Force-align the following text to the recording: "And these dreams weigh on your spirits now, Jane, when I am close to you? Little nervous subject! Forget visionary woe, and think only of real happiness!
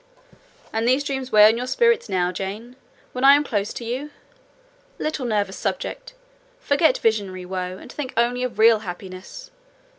"And 0.73 0.87
these 0.87 1.03
dreams 1.03 1.31
weigh 1.31 1.45
on 1.47 1.57
your 1.59 1.67
spirits 1.67 2.09
now, 2.09 2.31
Jane, 2.31 2.75
when 3.13 3.23
I 3.23 3.35
am 3.35 3.43
close 3.43 3.71
to 3.73 3.85
you? 3.85 4.09
Little 4.97 5.27
nervous 5.27 5.57
subject! 5.57 6.15
Forget 6.59 6.97
visionary 6.97 7.45
woe, 7.45 7.77
and 7.77 7.91
think 7.93 8.15
only 8.17 8.41
of 8.41 8.57
real 8.57 8.79
happiness! 8.79 9.51